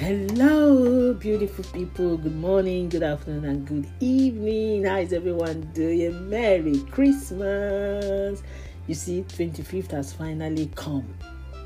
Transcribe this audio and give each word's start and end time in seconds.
Hello, 0.00 1.12
beautiful 1.12 1.62
people. 1.74 2.16
Good 2.16 2.34
morning, 2.34 2.88
good 2.88 3.02
afternoon, 3.02 3.44
and 3.44 3.66
good 3.66 3.86
evening. 4.00 4.84
How 4.84 5.00
is 5.00 5.12
everyone 5.12 5.60
doing? 5.74 6.30
Merry 6.30 6.78
Christmas. 6.90 8.42
You 8.86 8.94
see, 8.94 9.24
25th 9.28 9.90
has 9.90 10.14
finally 10.14 10.70
come. 10.74 11.14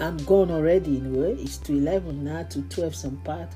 I'm 0.00 0.16
gone 0.16 0.50
already 0.50 0.96
in 0.96 1.14
a. 1.14 1.28
It's 1.40 1.58
to 1.58 1.74
11 1.74 2.24
now, 2.24 2.42
to 2.42 2.62
12 2.62 2.96
some 2.96 3.16
part, 3.18 3.50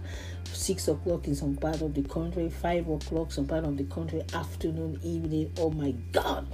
6 0.44 0.86
o'clock 0.86 1.26
in 1.26 1.34
some 1.34 1.56
part 1.56 1.82
of 1.82 1.92
the 1.92 2.02
country, 2.02 2.48
5 2.48 2.88
o'clock 2.88 3.32
some 3.32 3.48
part 3.48 3.64
of 3.64 3.76
the 3.76 3.84
country, 3.92 4.22
afternoon, 4.32 5.00
evening. 5.02 5.52
Oh 5.58 5.70
my 5.70 5.90
God. 6.12 6.46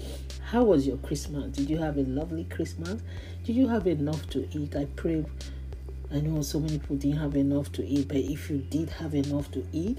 How 0.50 0.64
was 0.64 0.86
your 0.86 0.96
Christmas? 0.96 1.54
Did 1.54 1.68
you 1.68 1.76
have 1.76 1.98
a 1.98 2.04
lovely 2.04 2.44
Christmas? 2.44 3.02
Did 3.44 3.54
you 3.54 3.68
have 3.68 3.86
enough 3.86 4.26
to 4.30 4.48
eat? 4.58 4.74
I 4.76 4.86
pray 4.96 5.26
I 6.14 6.20
know 6.20 6.42
so 6.42 6.60
many 6.60 6.78
people 6.78 6.94
didn't 6.94 7.18
have 7.18 7.34
enough 7.34 7.72
to 7.72 7.84
eat, 7.84 8.06
but 8.06 8.18
if 8.18 8.48
you 8.48 8.58
did 8.58 8.88
have 8.88 9.16
enough 9.16 9.50
to 9.50 9.66
eat, 9.72 9.98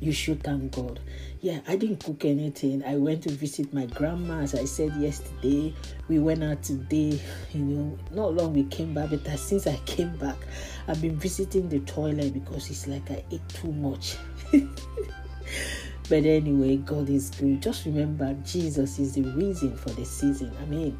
you 0.00 0.12
should 0.12 0.42
thank 0.42 0.72
God. 0.72 1.00
Yeah, 1.40 1.60
I 1.66 1.76
didn't 1.76 2.04
cook 2.04 2.26
anything. 2.26 2.84
I 2.84 2.96
went 2.96 3.22
to 3.22 3.30
visit 3.30 3.72
my 3.72 3.86
grandma, 3.86 4.40
as 4.40 4.54
I 4.54 4.66
said 4.66 4.94
yesterday. 4.96 5.74
We 6.08 6.18
went 6.18 6.44
out 6.44 6.62
today. 6.62 7.18
You 7.54 7.60
know, 7.60 7.98
not 8.10 8.34
long 8.34 8.52
we 8.52 8.64
came 8.64 8.92
back, 8.92 9.08
but 9.08 9.26
since 9.38 9.66
I 9.66 9.76
came 9.86 10.14
back, 10.18 10.36
I've 10.86 11.00
been 11.00 11.16
visiting 11.16 11.70
the 11.70 11.80
toilet 11.80 12.34
because 12.34 12.68
it's 12.68 12.86
like 12.86 13.10
I 13.10 13.24
ate 13.30 13.48
too 13.48 13.72
much. 13.72 14.16
but 14.52 16.24
anyway, 16.24 16.76
God 16.76 17.08
is 17.08 17.30
good. 17.30 17.62
Just 17.62 17.86
remember, 17.86 18.34
Jesus 18.44 18.98
is 18.98 19.14
the 19.14 19.22
reason 19.22 19.74
for 19.74 19.88
the 19.90 20.04
season. 20.04 20.52
I 20.60 20.66
mean, 20.66 20.98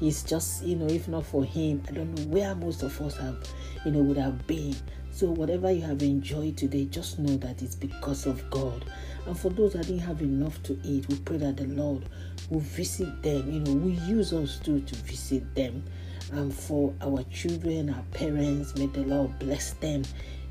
He's 0.00 0.22
just, 0.22 0.64
you 0.64 0.76
know, 0.76 0.86
if 0.86 1.08
not 1.08 1.24
for 1.24 1.44
him, 1.44 1.82
I 1.88 1.92
don't 1.92 2.14
know 2.14 2.22
where 2.24 2.54
most 2.54 2.82
of 2.82 3.00
us 3.00 3.16
have, 3.16 3.36
you 3.84 3.92
know, 3.92 4.00
would 4.00 4.16
have 4.16 4.46
been. 4.46 4.74
So 5.12 5.30
whatever 5.30 5.70
you 5.70 5.82
have 5.82 6.02
enjoyed 6.02 6.56
today, 6.56 6.86
just 6.86 7.18
know 7.20 7.36
that 7.36 7.62
it's 7.62 7.76
because 7.76 8.26
of 8.26 8.48
God. 8.50 8.84
And 9.26 9.38
for 9.38 9.50
those 9.50 9.74
that 9.74 9.86
didn't 9.86 10.00
have 10.00 10.20
enough 10.20 10.62
to 10.64 10.78
eat, 10.82 11.08
we 11.08 11.16
pray 11.18 11.36
that 11.36 11.56
the 11.56 11.66
Lord 11.68 12.04
will 12.50 12.60
visit 12.60 13.22
them. 13.22 13.50
You 13.50 13.60
know, 13.60 13.72
we 13.72 13.92
use 13.92 14.32
us 14.32 14.58
too 14.58 14.80
to 14.80 14.96
visit 14.96 15.54
them. 15.54 15.84
And 16.32 16.52
for 16.52 16.92
our 17.00 17.22
children, 17.24 17.90
our 17.90 18.02
parents, 18.12 18.74
may 18.74 18.86
the 18.86 19.02
Lord 19.02 19.38
bless 19.38 19.74
them. 19.74 20.02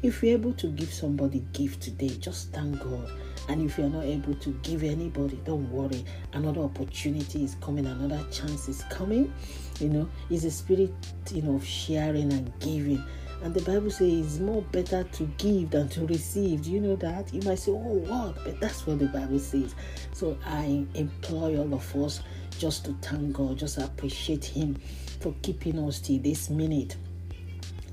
If 0.02 0.24
you're 0.24 0.34
able 0.34 0.54
to 0.54 0.68
give 0.68 0.94
somebody 0.94 1.44
gift 1.52 1.82
today, 1.82 2.10
just 2.10 2.52
thank 2.54 2.80
God 2.80 3.12
and 3.50 3.62
if 3.62 3.78
you're 3.78 3.90
not 3.90 4.06
able 4.06 4.34
to 4.36 4.52
give 4.64 4.84
anybody, 4.84 5.40
don't 5.44 5.70
worry. 5.72 6.06
Another 6.34 6.62
opportunity 6.62 7.44
is 7.44 7.56
coming, 7.62 7.86
another 7.86 8.24
chance 8.32 8.70
is 8.70 8.84
coming. 8.90 9.34
You 9.80 9.90
know, 9.90 10.10
it's 10.30 10.44
a 10.46 10.52
spirit, 10.52 10.94
you 11.32 11.42
know, 11.42 11.56
of 11.56 11.66
sharing 11.66 12.32
and 12.32 12.52
giving. 12.60 13.04
And 13.44 13.54
the 13.54 13.62
Bible 13.62 13.92
says 13.92 14.26
it's 14.26 14.40
more 14.40 14.62
better 14.62 15.04
to 15.04 15.24
give 15.38 15.72
than 15.72 15.90
to 15.90 16.06
receive. 16.06 16.62
Do 16.62 16.72
you 16.72 16.80
know 16.80 16.96
that? 16.96 17.34
You 17.34 17.42
might 17.42 17.60
say, 17.60 17.72
oh, 17.72 17.76
what? 17.76 18.36
But 18.46 18.62
that's 18.62 18.88
what 18.88 19.00
the 19.00 19.08
Bible 19.08 19.40
says. 19.40 19.76
So 20.14 20.38
I 20.46 20.86
employ 20.94 21.58
all 21.58 21.74
of 21.74 21.96
us 21.98 22.22
just 22.58 22.86
to 22.86 22.94
thank 23.02 23.34
God, 23.34 23.58
just 23.58 23.78
appreciate 23.78 24.46
Him 24.46 24.76
for 25.20 25.34
keeping 25.42 25.78
us 25.80 26.00
till 26.00 26.20
this 26.20 26.50
minute 26.50 26.96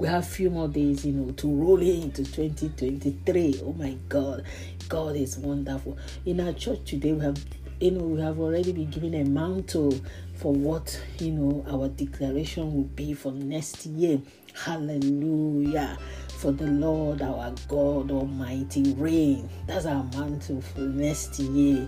we 0.00 0.08
have 0.08 0.22
a 0.22 0.26
few 0.26 0.48
more 0.48 0.66
days, 0.66 1.04
you 1.04 1.12
know, 1.12 1.30
to 1.32 1.46
roll 1.46 1.80
into 1.82 2.24
2023. 2.24 3.60
Oh 3.62 3.74
my 3.74 3.94
God, 4.08 4.44
God 4.88 5.14
is 5.14 5.36
wonderful. 5.36 5.98
In 6.24 6.40
our 6.40 6.54
church 6.54 6.80
today, 6.86 7.12
we 7.12 7.20
have, 7.20 7.38
you 7.80 7.90
know, 7.90 8.04
we 8.04 8.20
have 8.22 8.40
already 8.40 8.72
been 8.72 8.88
given 8.88 9.14
a 9.14 9.24
mantle 9.24 9.94
for 10.36 10.54
what, 10.54 10.98
you 11.18 11.32
know, 11.32 11.66
our 11.68 11.88
declaration 11.88 12.74
will 12.74 12.84
be 12.84 13.12
for 13.12 13.30
next 13.32 13.84
year. 13.84 14.22
Hallelujah. 14.54 15.98
For 16.28 16.52
the 16.52 16.66
Lord 16.66 17.20
our 17.20 17.52
God 17.68 18.10
Almighty 18.10 18.94
reign. 18.94 19.50
That's 19.66 19.84
our 19.84 20.04
mantle 20.14 20.62
for 20.62 20.80
next 20.80 21.38
year. 21.38 21.86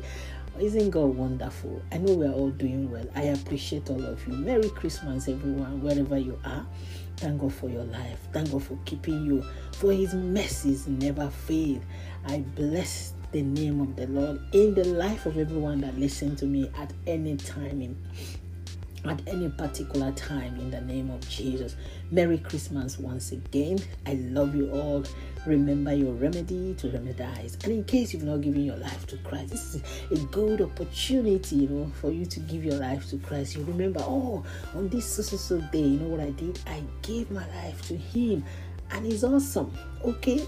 Isn't 0.61 0.91
God 0.91 1.17
wonderful? 1.17 1.81
I 1.91 1.97
know 1.97 2.13
we're 2.13 2.31
all 2.31 2.51
doing 2.51 2.91
well. 2.91 3.07
I 3.15 3.23
appreciate 3.23 3.89
all 3.89 4.05
of 4.05 4.27
you. 4.29 4.35
Merry 4.35 4.69
Christmas, 4.69 5.27
everyone, 5.27 5.81
wherever 5.81 6.19
you 6.19 6.39
are. 6.45 6.67
Thank 7.23 7.41
God 7.41 7.55
for 7.55 7.69
your 7.69 7.85
life. 7.85 8.19
Thank 8.33 8.51
God 8.51 8.65
for 8.65 8.77
keeping 8.85 9.25
you. 9.25 9.45
For 9.77 9.93
his 9.93 10.13
mercies 10.13 10.89
never 10.89 11.31
fail. 11.31 11.81
I 12.27 12.39
bless 12.57 13.15
the 13.31 13.43
name 13.43 13.81
of 13.81 13.95
the 13.95 14.09
Lord 14.09 14.41
in 14.53 14.75
the 14.75 14.83
life 14.83 15.25
of 15.27 15.39
everyone 15.39 15.83
that 15.83 15.97
listens 15.97 16.41
to 16.41 16.47
me 16.47 16.69
at 16.77 16.93
any 17.07 17.37
time 17.37 17.81
in 17.81 17.97
at 19.05 19.21
any 19.27 19.49
particular 19.49 20.13
time 20.13 20.57
in 20.59 20.71
the 20.71 20.81
name 20.81 21.11
of 21.11 21.29
Jesus. 21.29 21.77
Merry 22.11 22.39
Christmas 22.39 22.99
once 22.99 23.33
again. 23.33 23.79
I 24.07 24.15
love 24.15 24.55
you 24.55 24.71
all. 24.71 25.05
Remember 25.45 25.93
your 25.93 26.13
remedy 26.13 26.75
to 26.75 26.89
remedize. 26.89 27.63
And 27.65 27.73
in 27.73 27.85
case 27.85 28.13
you've 28.13 28.23
not 28.23 28.43
given 28.43 28.65
your 28.65 28.77
life 28.77 29.07
to 29.09 29.17
Christ, 29.19 29.51
this 29.51 29.75
is 29.75 29.83
a 30.13 30.25
good 30.27 30.61
opportunity, 30.61 31.57
you 31.57 31.69
know, 31.69 31.91
for 32.01 32.13
you 32.13 32.25
to 32.27 32.41
give 32.41 32.65
your 32.65 32.77
life 32.77 33.11
to 33.11 33.19
Christ. 33.19 33.57
You 33.57 33.65
remember, 33.65 34.01
oh, 34.03 34.45
on 34.75 34.89
this 34.89 35.05
so 35.05 35.23
so 35.23 35.37
so 35.37 35.61
day, 35.73 35.81
you 35.81 35.99
know 35.99 36.09
what 36.09 36.21
I 36.21 36.31
did? 36.31 36.61
I 36.67 36.83
gave 37.03 37.31
my 37.31 37.47
life 37.63 37.87
to 37.89 37.97
Him, 37.97 38.45
and 38.93 39.05
He's 39.05 39.25
awesome. 39.25 39.77
Okay, 40.05 40.47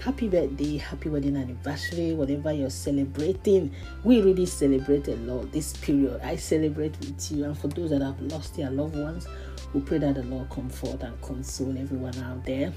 happy 0.00 0.28
birthday, 0.28 0.78
happy 0.78 1.10
wedding 1.10 1.36
anniversary, 1.36 2.14
whatever 2.14 2.52
you're 2.52 2.70
celebrating. 2.70 3.70
We 4.02 4.22
really 4.22 4.46
celebrate 4.46 5.08
a 5.08 5.16
lot 5.16 5.52
this 5.52 5.74
period. 5.76 6.20
I 6.22 6.36
celebrate 6.36 6.98
with 7.00 7.30
you, 7.30 7.44
and 7.44 7.58
for 7.58 7.68
those 7.68 7.90
that 7.90 8.00
have 8.00 8.20
lost 8.20 8.56
their 8.56 8.70
loved 8.70 8.96
ones, 8.96 9.26
we 9.74 9.80
pray 9.80 9.98
that 9.98 10.14
the 10.14 10.22
Lord 10.22 10.48
comfort 10.48 11.02
and 11.02 11.20
console 11.20 11.76
everyone 11.76 12.16
out 12.18 12.44
there. 12.44 12.72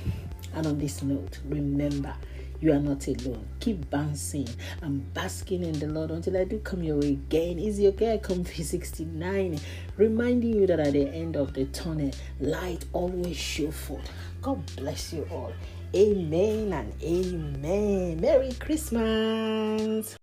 And 0.53 0.67
on 0.67 0.77
this 0.77 1.01
note, 1.01 1.39
remember 1.45 2.13
you 2.63 2.71
are 2.71 2.79
not 2.79 3.05
alone. 3.07 3.45
Keep 3.59 3.89
bouncing 3.89 4.47
and 4.81 5.13
basking 5.13 5.63
in 5.63 5.77
the 5.79 5.87
Lord 5.87 6.11
until 6.11 6.37
I 6.37 6.45
do 6.45 6.59
come 6.59 6.81
your 6.81 6.97
way 6.97 7.09
again. 7.09 7.59
Is 7.59 7.77
it 7.77 7.87
okay? 7.95 8.19
Come 8.23 8.45
69, 8.63 9.59
reminding 9.97 10.55
you 10.55 10.67
that 10.67 10.79
at 10.79 10.93
the 10.93 11.09
end 11.09 11.35
of 11.35 11.53
the 11.53 11.65
tunnel, 11.65 12.11
light 12.39 12.85
always 12.93 13.35
show 13.35 13.69
forth. 13.69 14.09
God 14.41 14.63
bless 14.77 15.11
you 15.11 15.27
all. 15.29 15.51
Amen 15.93 16.71
and 16.71 16.93
amen. 17.03 18.21
Merry 18.21 18.53
Christmas. 18.53 20.15